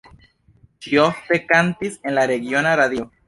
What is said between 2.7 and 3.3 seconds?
radio.